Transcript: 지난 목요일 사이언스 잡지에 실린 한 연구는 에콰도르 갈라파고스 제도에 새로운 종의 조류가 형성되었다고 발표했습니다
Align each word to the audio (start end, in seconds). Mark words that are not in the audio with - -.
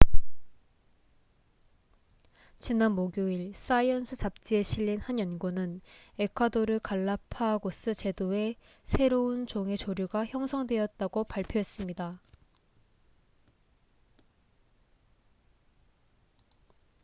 지난 2.57 2.93
목요일 2.93 3.53
사이언스 3.53 4.15
잡지에 4.15 4.63
실린 4.63 4.99
한 4.99 5.19
연구는 5.19 5.79
에콰도르 6.17 6.79
갈라파고스 6.81 7.93
제도에 7.93 8.55
새로운 8.83 9.45
종의 9.45 9.77
조류가 9.77 10.25
형성되었다고 10.25 11.25
발표했습니다 11.25 12.19